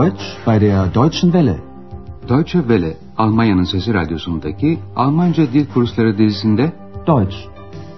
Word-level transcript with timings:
Deutsch 0.00 0.46
bei 0.46 0.58
der 0.58 0.86
Deutschen 0.86 1.30
Welle. 1.32 1.58
Deutsche 2.28 2.60
Welle, 2.68 2.96
Almanya'nın 3.16 3.64
Sesi 3.64 3.94
Radyosu'ndaki 3.94 4.78
Almanca 4.96 5.52
Dil 5.52 5.66
Kursları 5.66 6.18
dizisinde 6.18 6.72
Deutsch. 7.06 7.36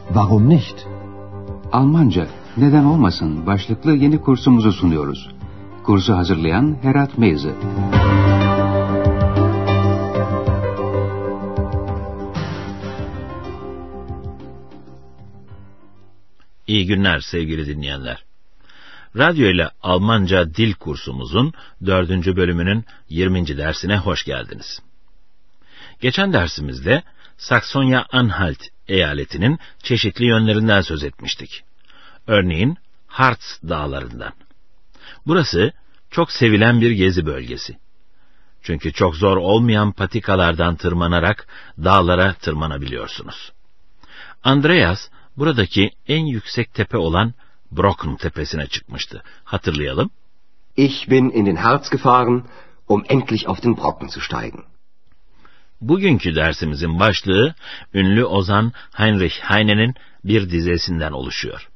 Warum 0.07 0.49
nicht? 0.49 0.87
Almanca, 1.73 2.27
neden 2.57 2.85
olmasın 2.85 3.47
başlıklı 3.47 3.95
yeni 3.97 4.21
kursumuzu 4.21 4.73
sunuyoruz. 4.73 5.31
Kursu 5.85 6.17
hazırlayan 6.17 6.77
Herat 6.83 7.19
Meyze. 7.19 7.55
İyi 16.67 16.87
günler 16.87 17.21
sevgili 17.21 17.67
dinleyenler. 17.67 18.32
Radyo 19.17 19.51
ile 19.51 19.71
Almanca 19.83 20.55
dil 20.55 20.75
kursumuzun 20.75 21.53
dördüncü 21.87 22.37
bölümünün 22.37 22.85
20. 23.09 23.47
dersine 23.47 23.97
hoş 23.99 24.25
geldiniz. 24.25 24.81
Geçen 26.01 26.33
dersimizde 26.33 27.03
Saksonya-Anhalt 27.37 28.63
eyaletinin 28.89 29.59
çeşitli 29.83 30.25
yönlerinden 30.25 30.81
söz 30.81 31.05
etmiştik. 31.05 31.65
Örneğin 32.27 32.77
Harz 33.07 33.61
dağlarından. 33.69 34.33
Burası 35.27 35.73
çok 36.11 36.33
sevilen 36.33 36.81
bir 36.81 36.91
gezi 36.91 37.27
bölgesi. 37.27 37.79
Çünkü 38.63 38.93
çok 38.93 39.17
zor 39.17 39.37
olmayan 39.37 39.93
patikalardan 39.93 40.77
tırmanarak 40.77 41.47
dağlara 41.79 42.33
tırmanabiliyorsunuz. 42.35 43.53
Andreas 44.45 45.09
buradaki 45.37 45.91
en 46.09 46.27
yüksek 46.27 46.75
tepe 46.75 46.97
olan 46.97 47.35
Brocken 47.77 48.17
tepesine 48.17 48.67
çıkmıştı. 48.67 49.23
Hatırlayalım. 49.45 50.11
Ich 50.77 51.11
bin 51.11 51.31
in 51.31 51.47
den 51.47 51.57
Harz 51.57 51.91
gefahren, 51.91 52.45
um 52.89 53.05
endlich 53.09 53.49
auf 53.49 53.63
den 53.63 53.77
Brocken 53.77 54.09
zu 54.09 54.21
steigen. 54.21 54.65
Bugünkü 55.81 56.35
dersimizin 56.35 57.01
başlığı 57.01 57.55
ünlü 57.95 58.25
ozan 58.25 58.73
Heinrich 58.93 59.41
Heine'nin 59.41 59.95
bir 60.25 60.51
dizesinden 60.51 61.13
oluşuyor. 61.13 61.69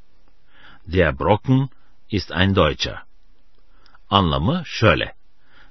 Der 0.86 1.18
Brocken 1.18 1.68
ist 2.10 2.32
ein 2.32 2.54
Deutscher. 2.54 3.02
Anlamı 4.10 4.62
şöyle. 4.66 5.14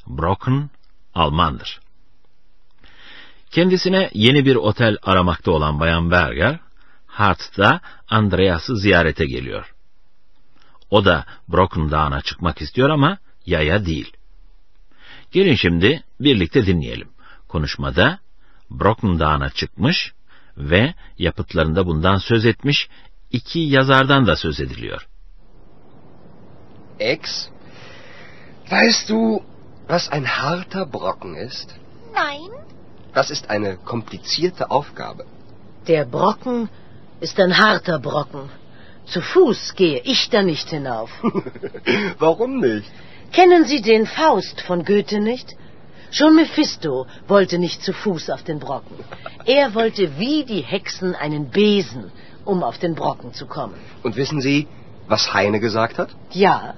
Brocken 0.07 0.69
Almandır. 1.13 1.79
Kendisine 3.51 4.09
yeni 4.13 4.45
bir 4.45 4.55
otel 4.55 4.97
aramakta 5.03 5.51
olan 5.51 5.79
Bayan 5.79 6.11
Berger, 6.11 6.59
Hart'ta 7.07 7.81
Andreas'ı 8.09 8.77
ziyarete 8.77 9.25
geliyor. 9.25 9.74
O 10.89 11.05
da 11.05 11.25
Brocken 11.47 11.91
Dağı'na 11.91 12.21
çıkmak 12.21 12.61
istiyor 12.61 12.89
ama 12.89 13.17
yaya 13.45 13.85
değil. 13.85 14.11
Gelin 15.31 15.55
şimdi 15.55 16.03
birlikte 16.19 16.65
dinleyelim. 16.65 17.09
Konuşmada 17.47 18.19
Brocken 18.69 19.19
Dağı'na 19.19 19.49
çıkmış 19.49 20.13
ve 20.57 20.93
yapıtlarında 21.17 21.85
bundan 21.87 22.17
söz 22.17 22.45
etmiş 22.45 22.89
iki 23.31 23.59
yazardan 23.59 24.27
da 24.27 24.35
söz 24.35 24.59
ediliyor. 24.59 25.07
Ex, 26.99 27.21
weißt 28.69 29.09
du, 29.09 29.43
was 29.87 30.09
ein 30.11 30.23
harter 30.23 30.93
Brocken 30.93 31.47
ist? 31.47 31.69
Nein, 32.13 32.51
Das 33.15 33.31
ist 33.31 33.49
eine 33.49 33.77
komplizierte 33.77 34.69
Aufgabe. 34.69 35.25
Der 35.87 36.05
Brocken 36.05 36.69
ist 37.21 37.39
ein 37.39 37.57
harter 37.57 37.97
Brocken. 37.99 38.49
Zu 39.07 39.21
Fuß 39.21 39.75
gehe 39.75 39.99
ich 40.03 40.29
da 40.29 40.41
nicht 40.43 40.69
hinauf. 40.69 41.09
Warum 42.19 42.59
nicht? 42.59 42.91
Kennen 43.31 43.65
Sie 43.65 43.81
den 43.81 44.05
Faust 44.05 44.61
von 44.61 44.83
Goethe 44.83 45.19
nicht? 45.19 45.55
Schon 46.11 46.35
Mephisto 46.35 47.07
wollte 47.27 47.57
nicht 47.59 47.83
zu 47.83 47.91
Fuß 47.93 48.29
auf 48.29 48.43
den 48.43 48.59
Brocken. 48.59 48.97
Er 49.45 49.73
wollte 49.75 50.17
wie 50.17 50.45
die 50.45 50.61
Hexen 50.61 51.13
einen 51.15 51.49
Besen, 51.49 52.11
um 52.45 52.63
auf 52.63 52.77
den 52.77 52.95
Brocken 52.95 53.33
zu 53.33 53.47
kommen. 53.47 53.75
Und 54.03 54.15
wissen 54.15 54.39
Sie, 54.41 54.67
was 55.07 55.33
Heine 55.33 55.59
gesagt 55.59 55.97
hat? 55.97 56.09
Ja, 56.31 56.75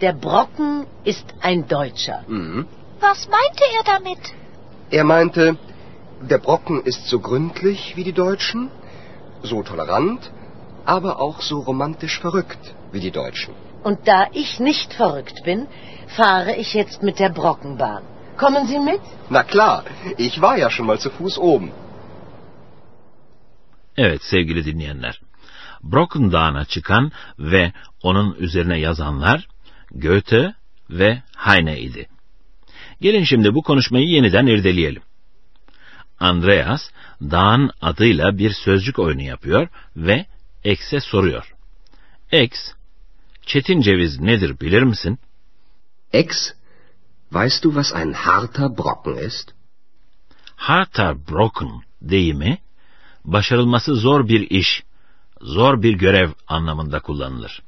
der 0.00 0.12
Brocken 0.12 0.86
ist 1.04 1.26
ein 1.40 1.68
Deutscher. 1.68 2.24
Mhm. 2.28 2.66
was 3.00 3.28
meinte 3.28 3.64
er 3.76 3.84
damit? 3.84 4.18
Er 4.90 5.04
meinte, 5.04 5.58
der 6.22 6.38
Brocken 6.38 6.82
ist 6.82 7.06
so 7.08 7.20
gründlich 7.20 7.94
wie 7.96 8.04
die 8.04 8.12
Deutschen, 8.12 8.70
so 9.42 9.62
tolerant, 9.62 10.30
aber 10.96 11.12
auch 11.24 11.38
so 11.50 11.56
romantisch 11.70 12.16
verrückt 12.24 12.62
wie 12.92 13.00
die 13.06 13.14
Deutschen. 13.22 13.52
Und 13.88 13.98
da 14.12 14.20
ich 14.42 14.50
nicht 14.68 14.90
verrückt 15.02 15.38
bin, 15.48 15.60
fahre 16.20 16.52
ich 16.62 16.70
jetzt 16.80 17.02
mit 17.08 17.16
der 17.18 17.30
Brockenbahn. 17.38 18.02
Kommen 18.42 18.66
Sie 18.70 18.80
mit? 18.90 19.04
Na 19.36 19.42
klar, 19.42 19.78
ich 20.26 20.34
war 20.44 20.56
ja 20.62 20.68
schon 20.70 20.86
mal 20.86 20.98
zu 21.04 21.10
Fuß 21.10 21.38
oben. 21.38 21.70
Evet 23.96 24.22
sevgili 24.22 24.64
dinleyenler. 24.64 25.20
Brocken 25.82 26.32
Dağı'na 26.32 26.64
çıkan 26.64 27.12
ve 27.38 27.72
onun 28.02 28.34
üzerine 28.34 28.78
yazanlar 28.78 29.48
Goethe 29.90 30.54
ve 30.90 31.22
Heine 31.36 31.80
idi. 31.80 32.08
Gelin 33.00 33.24
şimdi 33.24 33.54
bu 33.54 33.62
konuşmayı 33.62 34.06
yeniden 34.06 34.46
irdeleyelim. 34.46 35.02
Andreas, 36.20 36.90
dağın 37.22 37.70
adıyla 37.80 38.38
bir 38.38 38.50
sözcük 38.50 38.98
oyunu 38.98 39.22
yapıyor 39.22 39.68
ve 39.96 40.26
X'e 40.64 41.00
soruyor. 41.00 41.54
X, 42.32 42.52
çetin 43.46 43.80
ceviz 43.80 44.20
nedir 44.20 44.60
bilir 44.60 44.82
misin? 44.82 45.18
Ex, 46.12 46.28
weißt 47.32 47.64
du, 47.64 47.68
was 47.68 47.92
ein 47.92 48.12
harter 48.12 48.78
Brocken 48.78 49.26
ist? 49.26 49.52
Harter 50.56 51.28
broken 51.28 51.70
deyimi, 52.02 52.58
başarılması 53.24 53.94
zor 53.94 54.28
bir 54.28 54.50
iş, 54.50 54.82
zor 55.40 55.82
bir 55.82 55.92
görev 55.92 56.30
anlamında 56.46 57.00
kullanılır. 57.00 57.62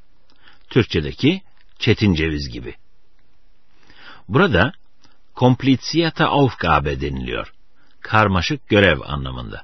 Türkçedeki 0.71 1.43
çetin 1.79 2.15
ceviz 2.15 2.49
gibi. 2.49 2.75
Burada 4.29 4.73
komplizierte 5.35 6.25
Aufgabe 6.25 7.01
deniliyor. 7.01 7.53
Karmaşık 8.01 8.69
görev 8.69 9.01
anlamında. 9.01 9.63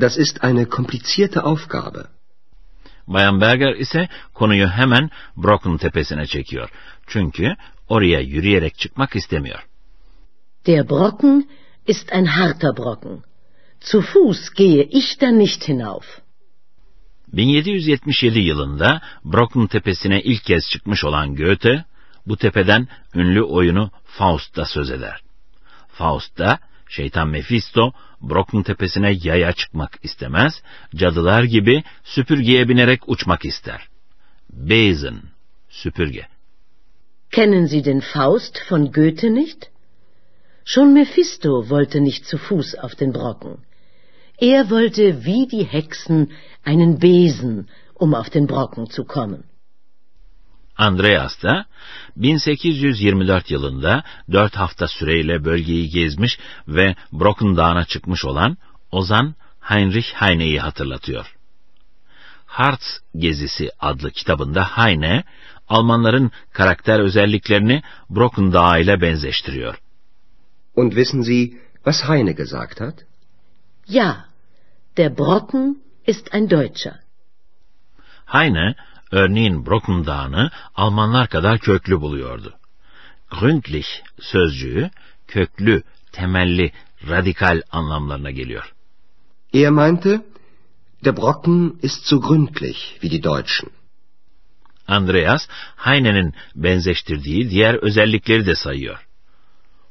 Das 0.00 0.18
ist 0.18 0.44
eine 0.44 0.64
komplizierte 0.64 1.40
Aufgabe. 1.40 2.19
Bayan 3.10 3.40
Berger 3.40 3.74
ise 3.74 4.08
konuyu 4.34 4.68
hemen 4.68 5.10
Brocken 5.36 5.76
tepesine 5.76 6.26
çekiyor. 6.26 6.70
Çünkü 7.06 7.56
oraya 7.88 8.20
yürüyerek 8.20 8.78
çıkmak 8.78 9.16
istemiyor. 9.16 9.66
Der 10.66 10.88
Brocken 10.88 11.48
ist 11.86 12.12
ein 12.12 12.24
harter 12.24 12.76
Brocken. 12.76 13.22
Zu 13.80 14.02
Fuß 14.02 14.54
gehe 14.54 14.82
ich 14.82 15.20
da 15.20 15.30
nicht 15.30 15.68
hinauf. 15.68 16.04
1777 17.32 18.38
yılında 18.38 19.00
Brocken 19.24 19.66
tepesine 19.66 20.22
ilk 20.22 20.44
kez 20.44 20.70
çıkmış 20.70 21.04
olan 21.04 21.36
Goethe, 21.36 21.84
bu 22.26 22.36
tepeden 22.36 22.88
ünlü 23.14 23.42
oyunu 23.42 23.90
Faust'ta 24.04 24.64
söz 24.64 24.90
eder. 24.90 25.20
Faust'ta 25.88 26.58
şeytan 26.90 27.28
Mephisto, 27.28 27.92
Brocken 28.20 28.62
tepesine 28.62 29.18
yaya 29.22 29.52
çıkmak 29.52 29.98
istemez, 30.02 30.62
cadılar 30.94 31.42
gibi 31.42 31.82
süpürgeye 32.04 32.68
binerek 32.68 33.08
uçmak 33.08 33.44
ister. 33.44 33.88
Besen, 34.52 35.22
süpürge. 35.68 36.26
Kennen 37.30 37.66
Sie 37.66 37.84
den 37.84 38.00
Faust 38.00 38.58
von 38.68 38.92
Goethe 38.92 39.34
nicht? 39.34 39.70
Schon 40.64 40.92
Mephisto 40.92 41.70
wollte 41.70 42.00
nicht 42.00 42.24
zu 42.26 42.38
Fuß 42.38 42.74
auf 42.74 42.94
den 42.94 43.12
Brocken. 43.12 43.58
Er 44.38 44.70
wollte 44.70 45.24
wie 45.24 45.46
die 45.46 45.64
Hexen 45.64 46.32
einen 46.64 46.98
Besen, 46.98 47.68
um 47.94 48.14
auf 48.14 48.30
den 48.30 48.46
Brocken 48.46 48.90
zu 48.90 49.04
kommen. 49.04 49.49
Andreas 50.76 51.42
da 51.42 51.66
1824 52.16 53.50
yılında 53.50 54.04
4 54.32 54.56
hafta 54.56 54.88
süreyle 54.88 55.44
bölgeyi 55.44 55.90
gezmiş 55.90 56.38
ve 56.68 56.94
Brocken 57.12 57.56
Dağı'na 57.56 57.84
çıkmış 57.84 58.24
olan 58.24 58.56
Ozan 58.90 59.34
Heinrich 59.60 60.14
Heine'yi 60.14 60.60
hatırlatıyor. 60.60 61.34
Harz 62.46 63.00
Gezisi 63.16 63.70
adlı 63.80 64.10
kitabında 64.10 64.64
Heine, 64.64 65.24
Almanların 65.68 66.30
karakter 66.52 67.00
özelliklerini 67.00 67.82
Brocken 68.10 68.52
Dağı 68.52 68.80
ile 68.80 69.00
benzeştiriyor. 69.00 69.80
Und 70.76 70.90
wissen 70.90 71.22
Sie, 71.22 71.52
was 71.84 72.08
Heine 72.08 72.32
gesagt 72.32 72.80
hat? 72.80 72.94
Ja, 73.88 74.24
der 74.96 75.18
Brocken 75.18 75.76
ist 76.06 76.34
ein 76.34 76.50
Deutscher. 76.50 76.94
Heine, 78.32 78.74
örneğin 79.10 79.66
Brocken 79.66 80.06
Dağı'nı 80.06 80.50
Almanlar 80.74 81.28
kadar 81.28 81.58
köklü 81.58 82.00
buluyordu. 82.00 82.54
Gründlich 83.30 83.88
sözcüğü 84.20 84.90
köklü, 85.28 85.82
temelli, 86.12 86.72
radikal 87.08 87.62
anlamlarına 87.72 88.30
geliyor. 88.30 88.74
Er 89.54 89.70
meinte, 89.70 90.22
der 91.04 91.16
Brocken 91.16 91.78
ist 91.82 92.04
so 92.04 92.20
gründlich 92.20 92.78
wie 93.00 93.10
die 93.10 93.22
Deutschen. 93.22 93.70
Andreas, 94.86 95.48
Heine'nin 95.76 96.34
benzeştirdiği 96.54 97.50
diğer 97.50 97.74
özellikleri 97.74 98.46
de 98.46 98.54
sayıyor. 98.54 99.06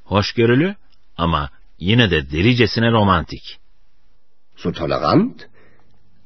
Hoşgörülü 0.04 0.76
ama 1.18 1.50
yine 1.80 2.12
de 2.12 2.32
delicesine 2.32 2.92
romantik. 2.92 3.60
So 4.56 4.72
tolerant, 4.72 5.48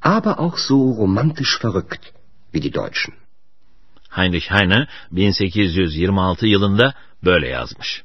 aber 0.02 0.34
auch 0.38 0.58
so 0.58 0.76
romantisch 0.76 1.66
verrückt 1.66 2.14
wie 2.54 2.62
die 2.62 2.74
Deutschen. 2.74 3.14
Heinrich 4.10 4.52
Heine 4.52 4.88
1826 5.12 6.48
yılında 6.48 6.94
böyle 7.24 7.48
yazmış. 7.48 8.04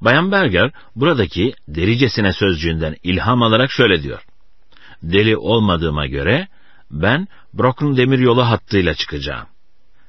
Bayan 0.00 0.32
Berger 0.32 0.72
buradaki 0.96 1.54
delicesine 1.68 2.32
sözcüğünden 2.32 2.96
ilham 3.02 3.42
alarak 3.42 3.70
şöyle 3.70 4.02
diyor. 4.02 4.26
Deli 5.02 5.36
olmadığıma 5.36 6.06
göre 6.06 6.48
ben 6.90 7.28
Brocken 7.54 7.96
demiryolu 7.96 8.42
hattıyla 8.42 8.94
çıkacağım. 8.94 9.46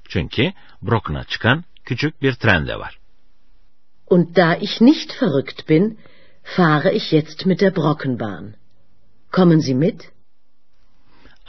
Çünkü 0.10 0.54
Brocken'a 0.82 1.24
çıkan 1.24 1.64
küçük 1.86 2.22
bir 2.22 2.34
tren 2.34 2.68
de 2.68 2.80
var. 2.80 3.00
Und 4.10 4.36
da 4.36 4.56
ich 4.56 4.82
nicht 4.82 5.22
verrückt 5.22 5.70
bin, 5.70 6.00
fahre 6.44 6.96
ich 6.96 7.14
jetzt 7.14 7.46
mit 7.46 7.62
der 7.62 7.76
Brockenbahn. 7.76 8.56
Kommen 9.32 9.60
Sie 9.60 9.76
mit? 9.76 10.12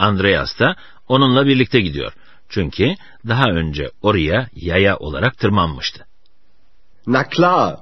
Andreas 0.01 0.59
da 0.59 0.77
onunla 1.09 1.47
birlikte 1.47 1.81
gidiyor. 1.81 2.13
Çünkü 2.49 2.95
daha 3.29 3.45
önce 3.45 3.91
oraya 4.03 4.49
yaya 4.55 4.97
olarak 4.97 5.39
tırmanmıştı. 5.39 6.07
Na 7.07 7.29
klar, 7.29 7.77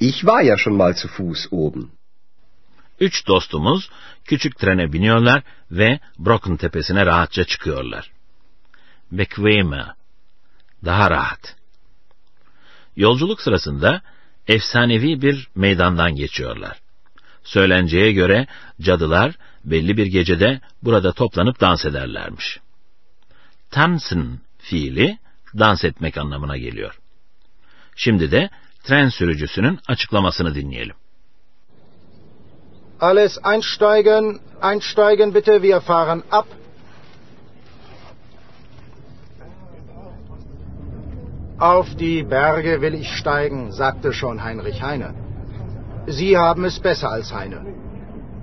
ich 0.00 0.18
war 0.18 0.42
ja 0.42 0.56
schon 0.56 0.74
mal 0.74 0.94
zu 0.94 1.08
Fuß 1.08 1.48
oben. 1.50 1.88
Üç 3.00 3.26
dostumuz 3.26 3.90
küçük 4.24 4.58
trene 4.58 4.92
biniyorlar 4.92 5.42
ve 5.70 6.00
Brocken 6.18 6.56
tepesine 6.56 7.06
rahatça 7.06 7.44
çıkıyorlar. 7.44 8.10
Bequeme, 9.12 9.86
daha 10.84 11.10
rahat. 11.10 11.56
Yolculuk 12.96 13.40
sırasında 13.40 14.02
efsanevi 14.48 15.22
bir 15.22 15.48
meydandan 15.54 16.14
geçiyorlar. 16.14 16.83
Söylenceye 17.44 18.12
göre 18.12 18.46
cadılar 18.80 19.34
belli 19.64 19.96
bir 19.96 20.06
gecede 20.06 20.60
burada 20.82 21.12
toplanıp 21.12 21.60
dans 21.60 21.84
ederlermiş. 21.84 22.60
Tanzen 23.70 24.40
fiili 24.58 25.18
dans 25.58 25.84
etmek 25.84 26.18
anlamına 26.18 26.56
geliyor. 26.56 26.98
Şimdi 27.96 28.30
de 28.30 28.50
tren 28.84 29.08
sürücüsünün 29.08 29.78
açıklamasını 29.88 30.54
dinleyelim. 30.54 30.96
Alles 33.00 33.38
einsteigen, 33.44 34.40
einsteigen 34.62 35.34
bitte, 35.34 35.52
wir 35.62 35.80
fahren 35.80 36.22
ab. 36.30 36.46
Auf 41.60 41.98
die 41.98 42.30
Berge 42.30 42.80
will 42.80 42.94
ich 42.94 43.08
steigen, 43.08 43.70
sagte 43.70 44.12
schon 44.12 44.38
Heinrich 44.38 44.82
Heine. 44.82 45.23
Sie 46.06 46.36
haben 46.36 46.64
es 46.64 46.78
besser 46.80 47.10
als 47.10 47.32
Heine. 47.32 47.64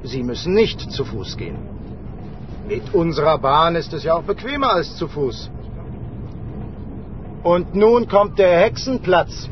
Sie 0.03 0.23
müssen 0.23 0.53
nicht 0.53 0.91
zu 0.91 1.05
Fuß 1.05 1.37
gehen. 1.37 1.57
Mit 2.67 2.93
unserer 2.93 3.37
Bahn 3.37 3.75
ist 3.75 3.93
es 3.93 4.03
ja 4.03 4.13
auch 4.13 4.23
bequemer 4.23 4.71
als 4.73 4.95
zu 4.95 5.07
Fuß. 5.07 5.49
Und 7.43 7.75
nun 7.75 8.07
kommt 8.07 8.39
der 8.39 8.59
Hexenplatz. 8.61 9.49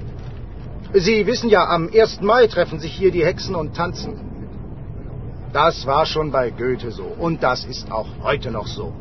Sie 0.94 1.28
wissen 1.28 1.50
ja, 1.50 1.68
am 1.68 1.90
1. 1.94 2.22
Mai 2.22 2.48
treffen 2.48 2.80
sich 2.80 2.94
hier 2.94 3.12
die 3.12 3.26
Hexen 3.26 3.56
und 3.56 3.76
tanzen. 3.76 4.20
Das 5.54 5.86
war 5.86 6.06
schon 6.06 6.32
bei 6.32 6.52
Goethe 6.52 6.92
so 6.92 7.04
und 7.04 7.44
das 7.44 7.66
ist 7.66 7.92
auch 7.92 8.08
heute 8.24 8.52
noch 8.52 8.68
so. 8.68 8.94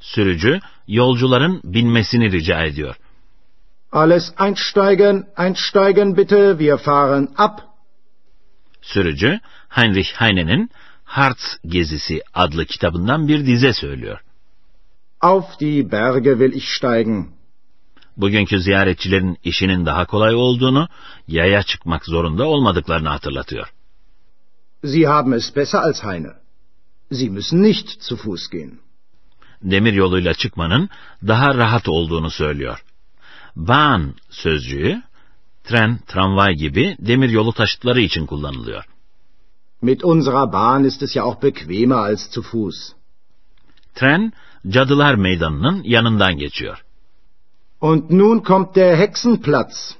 Sürücü 0.00 0.60
yolcuların 0.86 1.60
binmesini 1.64 2.28
rica 2.32 2.64
ediyor. 2.64 2.96
Alles 3.92 4.32
einsteigen, 4.36 5.26
einsteigen 5.36 6.16
bitte, 6.16 6.58
wir 6.58 6.78
fahren 6.78 7.28
ab. 7.36 7.62
Sürücü 8.82 9.40
Heinrich 9.68 10.20
Heine'nin 10.20 10.70
Harz 11.04 11.58
Gezisi 11.64 12.22
adlı 12.34 12.64
kitabından 12.64 13.28
bir 13.28 13.46
dize 13.46 13.72
söylüyor. 13.72 14.18
Auf 15.20 15.60
die 15.60 15.92
Berge 15.92 16.30
will 16.30 16.52
ich 16.52 16.68
steigen. 16.68 17.28
Bugünkü 18.16 18.60
ziyaretçilerin 18.60 19.36
işinin 19.44 19.86
daha 19.86 20.04
kolay 20.06 20.34
olduğunu, 20.34 20.88
yaya 21.28 21.62
çıkmak 21.62 22.04
zorunda 22.04 22.44
olmadıklarını 22.44 23.08
hatırlatıyor. 23.08 23.72
Sie 24.84 25.06
haben 25.06 25.32
es 25.32 25.56
besser 25.56 25.78
als 25.78 26.02
Heine. 26.02 26.32
Sie 27.12 27.30
müssen 27.30 27.62
nicht 27.62 28.02
zu 28.02 28.16
Fuß 28.16 28.50
gehen. 28.50 28.78
Demir 29.62 29.92
yoluyla 29.92 30.34
çıkmanın 30.34 30.88
daha 31.26 31.54
rahat 31.54 31.88
olduğunu 31.88 32.30
söylüyor. 32.30 32.84
Bahn 33.68 34.14
sözcüğü, 34.30 35.02
tren, 35.64 35.98
tramvay 36.06 36.54
gibi 36.54 36.96
demir 36.98 37.30
yolu 37.30 37.52
taşıtları 37.52 38.00
için 38.00 38.26
kullanılıyor. 38.26 38.84
Mit 39.82 40.04
unserer 40.04 40.52
Bahn 40.52 40.84
ist 40.84 41.02
es 41.02 41.14
ja 41.14 41.22
auch 41.22 41.42
bequemer 41.42 41.96
als 41.96 42.30
zu 42.30 42.42
Fuß. 42.42 42.92
Tren, 43.94 44.32
Cadılar 44.68 45.14
Meydanı'nın 45.14 45.82
yanından 45.84 46.38
geçiyor. 46.38 46.84
Und 47.80 48.10
nun 48.10 48.38
kommt 48.38 48.76
der 48.76 48.98
Hexenplatz. 48.98 49.96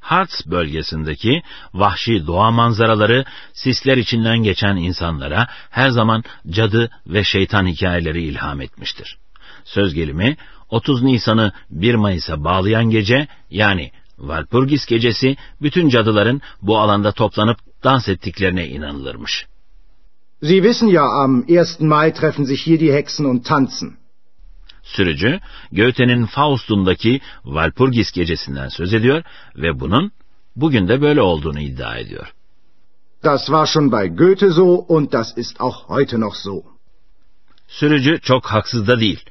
Harz 0.00 0.42
bölgesindeki 0.46 1.42
vahşi 1.74 2.26
doğa 2.26 2.50
manzaraları 2.50 3.24
sisler 3.52 3.96
içinden 3.96 4.38
geçen 4.38 4.76
insanlara 4.76 5.46
her 5.70 5.88
zaman 5.90 6.24
cadı 6.50 6.90
ve 7.06 7.24
şeytan 7.24 7.66
hikayeleri 7.66 8.22
ilham 8.22 8.60
etmiştir. 8.60 9.18
Söz 9.64 9.94
gelimi 9.94 10.36
30 10.68 11.02
Nisan'ı 11.02 11.52
1 11.70 11.94
Mayıs'a 11.94 12.44
bağlayan 12.44 12.90
gece 12.90 13.28
yani 13.50 13.90
Valpurgis 14.18 14.86
gecesi 14.86 15.36
bütün 15.62 15.88
cadıların 15.88 16.40
bu 16.62 16.78
alanda 16.78 17.12
toplanıp 17.12 17.58
dans 17.84 18.08
ettiklerine 18.08 18.68
inanılırmış. 18.68 19.46
Sie 20.42 20.62
wissen 20.62 20.88
ja, 20.88 21.02
am 21.02 21.48
1. 21.48 21.80
Mai 21.80 22.12
treffen 22.12 22.44
sich 22.44 22.66
hier 22.66 22.80
die 22.80 22.92
Hexen 22.92 23.24
und 23.24 23.44
tanzen. 23.44 23.98
Sürücü, 24.82 25.40
Goethe'nin 25.72 26.26
Faust'undaki 26.26 27.20
Walpurgis 27.44 28.12
gecesinden 28.12 28.68
söz 28.68 28.94
ediyor 28.94 29.22
ve 29.56 29.80
bunun 29.80 30.12
bugün 30.56 30.88
de 30.88 31.00
böyle 31.00 31.22
olduğunu 31.22 31.60
iddia 31.60 31.98
ediyor. 31.98 32.34
Das 33.24 33.46
war 33.46 33.66
schon 33.66 33.92
bei 33.92 34.08
Goethe 34.08 34.50
so 34.50 34.74
und 34.74 35.12
das 35.12 35.38
ist 35.38 35.60
auch 35.60 35.88
heute 35.88 36.20
noch 36.20 36.34
so. 36.34 36.62
Sürücü 37.68 38.20
çok 38.20 38.46
haksız 38.46 38.88
da 38.88 39.00
değil. 39.00 39.24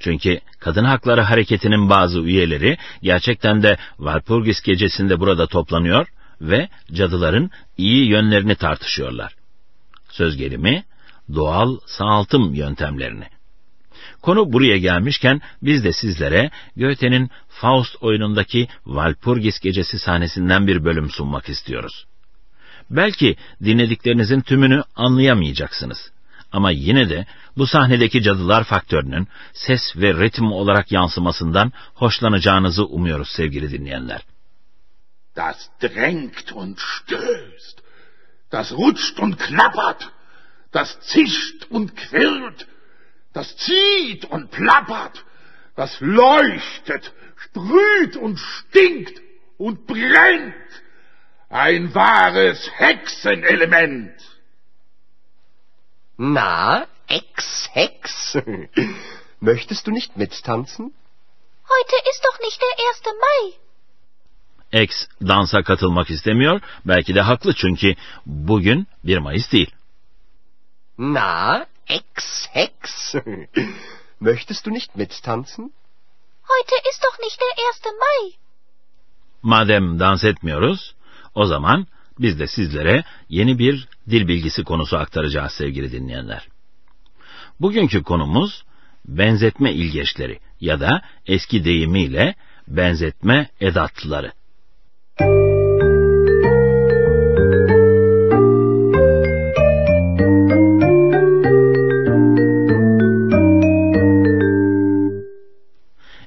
Çünkü 0.00 0.40
kadın 0.60 0.84
hakları 0.84 1.20
hareketinin 1.20 1.90
bazı 1.90 2.20
üyeleri 2.20 2.76
gerçekten 3.02 3.62
de 3.62 3.76
Walpurgis 3.96 4.60
gecesinde 4.62 5.20
burada 5.20 5.46
toplanıyor 5.46 6.06
ve 6.40 6.68
cadıların 6.92 7.50
iyi 7.76 8.08
yönlerini 8.08 8.54
tartışıyorlar. 8.54 9.32
Söz 10.10 10.36
gelimi 10.36 10.84
doğal 11.34 11.78
sağaltım 11.86 12.54
yöntemlerini. 12.54 13.24
Konu 14.22 14.52
buraya 14.52 14.78
gelmişken 14.78 15.40
biz 15.62 15.84
de 15.84 15.92
sizlere 15.92 16.50
Goethe'nin 16.76 17.30
Faust 17.48 17.96
oyunundaki 18.02 18.68
Walpurgis 18.84 19.60
gecesi 19.60 19.98
sahnesinden 19.98 20.66
bir 20.66 20.84
bölüm 20.84 21.10
sunmak 21.10 21.48
istiyoruz. 21.48 22.06
Belki 22.90 23.36
dinlediklerinizin 23.64 24.40
tümünü 24.40 24.82
anlayamayacaksınız. 24.96 26.10
Ama 26.56 26.70
yine 26.70 27.08
de 27.10 27.26
bu 27.56 27.66
sahnedeki 27.66 28.22
cadılar 28.22 28.64
faktörünün 28.64 29.28
ses 29.52 29.96
ve 29.96 30.14
ritim 30.14 30.52
olarak 30.52 30.92
yansımasından 30.92 31.72
hoşlanacağınızı 31.94 32.84
umuyoruz 32.84 33.28
sevgili 33.28 33.70
dinleyenler. 33.70 34.20
Das 35.36 35.56
drängt 35.82 36.52
und 36.52 36.78
stößt, 36.78 37.76
das 38.52 38.72
rutscht 38.72 39.20
und 39.20 39.34
knappert, 39.38 40.02
das 40.74 40.88
zischt 41.00 41.60
und 41.70 41.88
quirlt, 41.96 42.66
das 43.34 43.56
zieht 43.56 44.24
und 44.24 44.50
plappert, 44.50 45.16
das 45.76 46.00
leuchtet, 46.00 47.12
sprüht 47.36 48.16
und 48.16 48.38
stinkt 48.38 49.16
und 49.58 49.86
brennt. 49.86 50.70
Ein 51.50 51.94
wahres 51.94 52.70
Hexenelement. 52.78 54.35
Na, 56.18 56.86
Ex-Hex, 57.08 58.38
möchtest 59.40 59.86
du 59.86 59.90
nicht 59.90 60.16
mittanzen? 60.16 60.94
Heute 61.68 61.96
ist 62.10 62.24
doch 62.24 62.40
nicht 62.40 62.58
der 62.60 62.74
1. 62.90 63.02
Mai. 63.20 64.82
X 64.82 65.08
dansa 65.20 65.62
katılmak 65.62 66.10
istemiyor. 66.10 66.60
Belki 66.84 67.14
de 67.14 67.20
haklı 67.20 67.54
çünkü 67.54 67.94
bugün 68.26 68.86
1 69.04 69.18
Mayıs 69.18 69.52
değil. 69.52 69.70
Na, 70.98 71.66
Ex-Hex, 71.88 73.14
möchtest 74.20 74.66
du 74.66 74.70
nicht 74.70 74.96
mittanzen? 74.96 75.72
Heute 76.48 76.76
ist 76.90 77.02
doch 77.02 77.18
nicht 77.18 77.40
der 77.40 77.64
1. 77.74 77.84
Mai. 77.84 78.32
Madem 79.42 79.98
dans 79.98 80.24
etmiyoruz, 80.24 80.94
o 81.34 81.46
zaman 81.46 81.86
biz 82.20 82.38
de 82.38 82.46
sizlere 82.46 83.04
yeni 83.28 83.58
bir 83.58 83.88
dil 84.10 84.28
bilgisi 84.28 84.64
konusu 84.64 84.96
aktaracağız 84.96 85.52
sevgili 85.52 85.92
dinleyenler. 85.92 86.48
Bugünkü 87.60 88.02
konumuz 88.02 88.64
benzetme 89.04 89.72
ilgeçleri 89.72 90.38
ya 90.60 90.80
da 90.80 91.02
eski 91.26 91.64
deyimiyle 91.64 92.34
benzetme 92.68 93.48
edatları. 93.60 94.32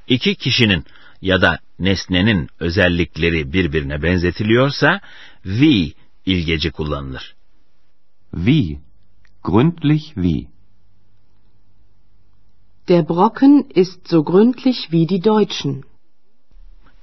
İki 0.07 0.35
kişinin 0.35 0.85
ya 1.21 1.41
da 1.41 1.59
nesnenin 1.79 2.49
özellikleri 2.59 3.53
birbirine 3.53 4.03
benzetiliyorsa 4.03 5.01
wie 5.43 5.93
ilgeci 6.25 6.71
kullanılır. 6.71 7.35
Wie. 8.33 8.79
Gründlich 9.43 10.15
wie. 10.15 10.47
Der 12.87 13.07
Brocken 13.07 13.69
ist 13.75 14.07
so 14.07 14.23
gründlich 14.23 14.91
wie 14.91 15.09
die 15.09 15.23
Deutschen. 15.23 15.83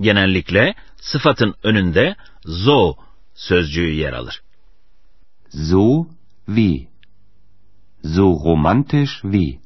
Genellikle 0.00 0.74
sıfatın 0.96 1.54
önünde 1.62 2.16
so 2.44 2.96
sözcüğü 3.34 3.92
yer 3.92 4.12
alır. 4.12 4.42
So 5.50 6.06
wie. 6.46 6.88
So 8.02 8.22
romantisch 8.44 9.22
wie. 9.22 9.60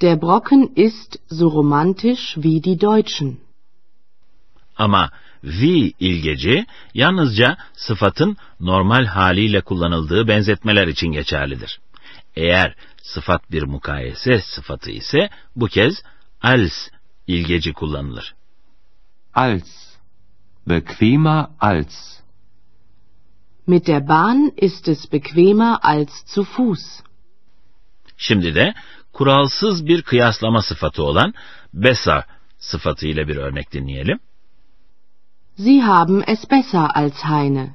Der 0.00 0.22
Brocken 0.22 0.72
ist 0.76 1.18
so 1.30 1.50
romantisch 1.50 2.34
wie 2.34 2.64
die 2.64 2.80
Deutschen. 2.80 3.36
Ama 4.76 5.10
wie 5.44 5.92
ilgeci 6.00 6.66
yalnızca 6.94 7.56
sıfatın 7.72 8.36
normal 8.60 9.04
haliyle 9.04 9.60
kullanıldığı 9.60 10.28
benzetmeler 10.28 10.86
için 10.86 11.08
geçerlidir. 11.08 11.80
Eğer 12.36 12.74
sıfat 13.02 13.50
bir 13.50 13.62
mukayese 13.62 14.40
sıfatı 14.40 14.90
ise 14.90 15.30
bu 15.56 15.66
kez 15.66 16.02
als 16.42 16.88
ilgeci 17.26 17.72
kullanılır. 17.72 18.34
Als. 19.34 19.68
Bequemer 20.68 21.46
als. 21.60 22.20
Mit 23.66 23.86
der 23.86 24.08
Bahn 24.08 24.52
ist 24.56 24.88
es 24.88 25.12
bequemer 25.12 25.76
als 25.82 26.10
zu 26.26 26.42
Fuß. 26.42 27.02
Şimdi 28.16 28.54
de 28.54 28.74
kuralsız 29.12 29.86
bir 29.86 30.02
kıyaslama 30.02 30.62
sıfatı 30.62 31.02
olan 31.02 31.34
besser 31.74 32.24
sıfatı 32.58 33.06
ile 33.06 33.28
bir 33.28 33.36
örnek 33.36 33.72
dinleyelim. 33.72 34.20
Sie 35.56 35.82
haben 35.84 36.22
es 36.26 36.46
besser 36.46 36.96
als 36.96 37.24
Heine. 37.24 37.74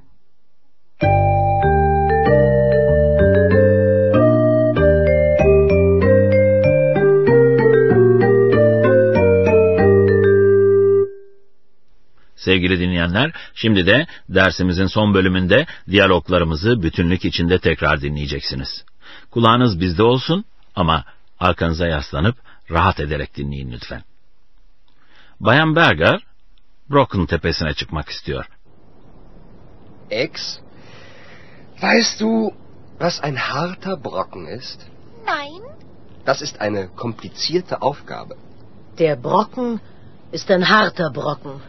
Sevgili 12.35 12.79
dinleyenler, 12.79 13.31
şimdi 13.53 13.85
de 13.85 14.07
dersimizin 14.29 14.85
son 14.85 15.13
bölümünde 15.13 15.65
diyaloglarımızı 15.89 16.83
bütünlük 16.83 17.25
içinde 17.25 17.59
tekrar 17.59 18.01
dinleyeceksiniz. 18.01 18.85
Kulağınız 19.31 19.79
bizde 19.79 20.03
olsun 20.03 20.45
ama 20.75 21.05
arkanıza 21.39 21.87
yaslanıp 21.87 22.35
rahat 22.71 22.99
ederek 22.99 23.35
dinleyin 23.35 23.71
lütfen. 23.71 24.03
Bayan 25.39 25.75
Berger, 25.75 26.28
Brocken 26.89 27.25
tepesine 27.25 27.73
çıkmak 27.73 28.09
istiyor. 28.09 28.45
Ex, 30.09 30.59
weißt 31.81 32.19
du, 32.21 32.51
was 32.99 33.21
ein 33.23 33.35
harter 33.35 34.03
Brocken 34.03 34.47
ist? 34.47 34.79
Nein, 35.25 35.61
Das 36.25 36.41
ist 36.41 36.61
eine 36.61 36.87
komplizierte 36.95 37.81
Aufgabe. 37.81 38.35
Der 38.97 39.15
Brocken 39.15 39.79
ist 40.31 40.51
ein 40.51 40.69
harter 40.69 41.09
Brocken. 41.09 41.61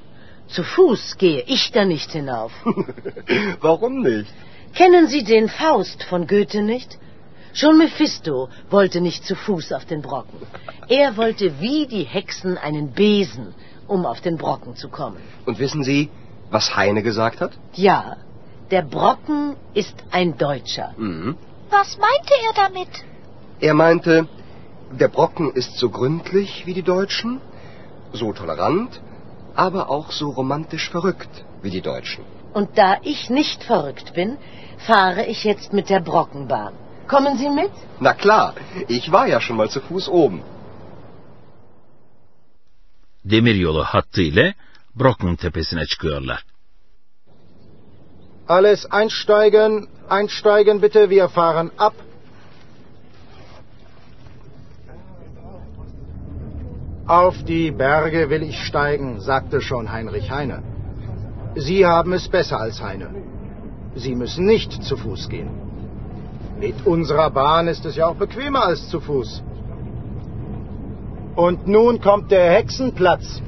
Zu 0.48 0.62
Fuß 0.64 1.16
gehe 1.18 1.42
ich 1.46 1.70
da 1.72 1.84
nicht 1.84 2.10
hinauf. 2.12 2.52
Warum 3.60 4.02
nicht? 4.02 4.32
Kennen 4.74 5.06
Sie 5.06 5.24
den 5.24 5.48
Faust 5.48 6.02
von 6.10 6.26
Goethe 6.26 6.62
nicht? 6.62 6.98
Schon 7.52 7.78
Mephisto 7.78 8.48
wollte 8.70 9.00
nicht 9.00 9.24
zu 9.24 9.34
Fuß 9.34 9.72
auf 9.72 9.84
den 9.84 10.02
Brocken. 10.02 10.40
Er 10.88 11.16
wollte 11.16 11.60
wie 11.60 11.86
die 11.86 12.04
Hexen 12.04 12.56
einen 12.58 12.92
Besen, 12.92 13.54
um 13.88 14.06
auf 14.06 14.20
den 14.20 14.36
Brocken 14.36 14.76
zu 14.76 14.88
kommen. 14.88 15.18
Und 15.46 15.58
wissen 15.58 15.82
Sie, 15.82 16.10
was 16.50 16.76
Heine 16.76 17.02
gesagt 17.02 17.40
hat? 17.40 17.52
Ja, 17.74 18.16
der 18.70 18.82
Brocken 18.82 19.56
ist 19.74 19.96
ein 20.10 20.38
Deutscher. 20.38 20.94
Mhm. 20.96 21.36
was 21.70 21.98
meinte 21.98 22.34
er 22.46 22.64
damit? 22.64 22.88
Er 23.60 23.74
meinte, 23.74 24.28
der 24.92 25.08
Brocken 25.08 25.52
ist 25.52 25.76
so 25.76 25.90
gründlich 25.90 26.66
wie 26.66 26.74
die 26.74 26.82
Deutschen, 26.82 27.40
so 28.12 28.32
tolerant, 28.32 29.00
aber 29.54 29.90
auch 29.90 30.10
so 30.10 30.30
romantisch 30.30 30.90
verrückt 30.90 31.44
wie 31.62 31.70
die 31.70 31.80
Deutschen. 31.80 32.24
Und 32.54 32.78
da 32.78 32.96
ich 33.02 33.30
nicht 33.30 33.62
verrückt 33.62 34.14
bin, 34.14 34.36
fahre 34.78 35.26
ich 35.26 35.44
jetzt 35.44 35.72
mit 35.72 35.90
der 35.90 36.00
Brockenbahn. 36.00 36.74
Kommen 37.10 37.36
Sie 37.38 37.50
mit? 37.60 37.72
Na 38.06 38.12
klar, 38.14 38.54
ich 38.96 39.10
war 39.12 39.26
ja 39.26 39.40
schon 39.40 39.56
mal 39.56 39.68
zu 39.74 39.80
Fuß 39.80 40.08
oben. 40.08 40.40
Demiryolu 43.24 43.84
hattı 43.84 44.22
ile 44.22 44.54
Brocken 44.94 45.36
tepesine 45.36 45.86
çıkıyorlar. 45.86 46.44
Alles 48.48 48.86
einsteigen, 48.90 49.88
einsteigen 50.08 50.82
bitte, 50.82 51.10
wir 51.10 51.28
fahren 51.28 51.70
ab. 51.78 51.94
Auf 57.06 57.36
die 57.44 57.70
Berge 57.78 58.30
will 58.30 58.42
ich 58.42 58.58
steigen, 58.68 59.20
sagte 59.20 59.60
schon 59.60 59.92
Heinrich 59.92 60.30
Heine. 60.30 60.58
Sie 61.56 61.86
haben 61.86 62.12
es 62.12 62.28
besser 62.28 62.58
als 62.60 62.80
Heine. 62.80 63.08
Sie 63.96 64.14
müssen 64.14 64.46
nicht 64.46 64.72
zu 64.88 64.96
Fuß 64.96 65.28
gehen. 65.28 65.69
Mit 66.60 66.86
unserer 66.86 67.30
Bahn 67.30 67.68
ist 67.68 67.84
es 67.86 67.96
ja 67.96 68.06
auch 68.08 68.16
bequemer 68.16 68.64
als 68.70 68.88
zu 68.90 69.00
Fuß. 69.00 69.42
Und 71.34 71.66
nun 71.66 72.00
kommt 72.00 72.30
der 72.30 72.52
Hexenplatz. 72.56 73.40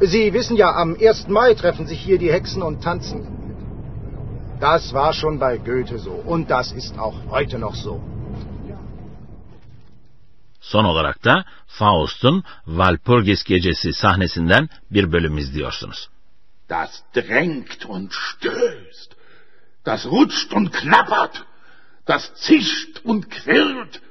Sie 0.00 0.32
wissen 0.32 0.56
ja, 0.56 0.68
am 0.82 0.96
1. 1.00 1.28
Mai 1.28 1.54
treffen 1.54 1.86
sich 1.86 2.00
hier 2.00 2.18
die 2.18 2.32
Hexen 2.32 2.62
und 2.62 2.82
tanzen. 2.82 3.20
Das 4.60 4.94
war 4.94 5.12
schon 5.12 5.40
bei 5.40 5.58
Goethe 5.58 5.98
so 5.98 6.12
und 6.12 6.48
das 6.48 6.70
ist 6.70 6.96
auch 6.96 7.18
heute 7.30 7.58
noch 7.58 7.74
so. 7.74 8.00
Son 10.60 10.86
olarak 10.86 11.18
da 11.22 11.44
Faust'un 11.78 12.44
Walpurgis 12.66 13.42
gecesi 13.44 13.92
sahnesinden 13.92 14.68
bir 14.90 15.06
bölüm 15.12 15.38
izliyorsunuz. 15.38 16.08
Das 16.68 17.04
drängt 17.12 17.84
und 17.94 18.12
stößt. 18.12 19.16
Das 19.84 20.06
rutscht 20.06 20.52
und 20.52 20.72
knappert. 20.72 21.44
Das 22.04 22.34
zischt 22.34 23.00
und 23.04 23.30
quirlt. 23.30 24.02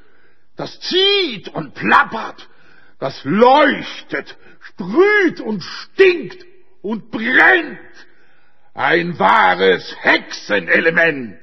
Das 0.55 0.79
zieht 0.79 1.49
und 1.49 1.73
plappert. 1.73 2.47
Das 2.99 3.19
leuchtet, 3.23 4.37
sprüht 4.59 5.39
und 5.39 5.61
stinkt 5.63 6.45
und 6.81 7.11
brennt. 7.11 7.79
Ein 8.73 9.17
wahres 9.19 9.95
Hexenelement. 10.01 11.39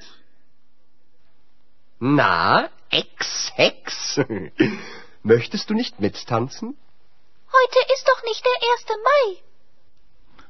Na, 1.98 2.70
Ex-Hex, 2.90 4.20
möchtest 5.22 5.68
du 5.68 5.74
nicht 5.74 6.00
mittanzen? 6.00 6.78
Heute 7.52 7.92
ist 7.92 8.08
doch 8.08 8.22
nicht 8.24 8.44
der 8.44 8.52
1. 8.52 8.86
Mai. 9.02 9.47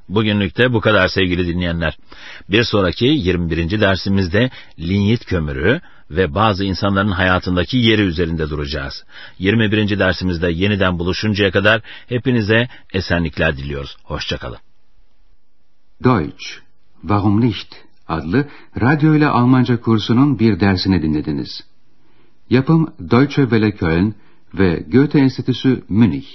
Bugünlük 0.09 0.59
de 0.59 0.73
bu 0.73 0.81
kadar 0.81 1.09
sevgili 1.09 1.47
dinleyenler. 1.47 1.99
Bir 2.51 2.65
sonraki 2.65 3.05
21. 3.05 3.81
dersimizde 3.81 4.51
linyit 4.79 5.25
kömürü 5.25 5.81
ve 6.11 6.35
bazı 6.35 6.65
insanların 6.65 7.11
hayatındaki 7.11 7.77
yeri 7.77 8.03
üzerinde 8.03 8.51
duracağız. 8.51 9.05
21. 9.39 9.99
dersimizde 9.99 10.51
yeniden 10.51 10.99
buluşuncaya 10.99 11.51
kadar 11.51 11.83
hepinize 12.09 12.69
esenlikler 12.93 13.57
diliyoruz. 13.57 13.97
Hoşçakalın. 14.05 14.59
Deutsch, 16.05 16.45
Warum 17.01 17.41
nicht? 17.41 17.75
adlı 18.09 18.49
radyo 18.81 19.15
ile 19.15 19.27
Almanca 19.27 19.81
kursunun 19.81 20.39
bir 20.39 20.61
dersini 20.61 21.03
dinlediniz. 21.03 21.65
Yapım 22.51 22.95
Deutsche 23.11 23.43
Welle 23.43 23.73
Köln 23.73 24.15
ve 24.55 24.85
Goethe 24.93 25.19
Enstitüsü 25.19 25.85
Münih. 25.89 26.27